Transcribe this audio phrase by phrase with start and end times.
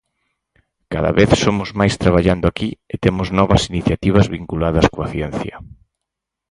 [0.93, 5.55] Cada vez somos máis traballando aquí e temos novas iniciativas vinculadas coa ciencia.